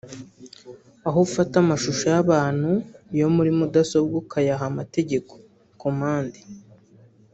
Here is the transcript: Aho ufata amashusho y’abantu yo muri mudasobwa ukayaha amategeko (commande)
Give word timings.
Aho 1.07 1.17
ufata 1.27 1.55
amashusho 1.63 2.05
y’abantu 2.13 2.71
yo 3.19 3.27
muri 3.35 3.51
mudasobwa 3.57 4.15
ukayaha 4.23 4.63
amategeko 4.71 5.31
(commande) 5.81 6.39